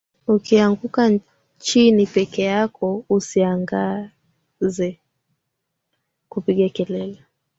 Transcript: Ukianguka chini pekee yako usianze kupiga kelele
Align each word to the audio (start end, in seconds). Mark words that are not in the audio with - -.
Ukianguka 0.27 1.19
chini 1.63 2.05
pekee 2.07 2.43
yako 2.57 3.03
usianze 3.09 4.99
kupiga 6.29 6.69
kelele 6.69 7.19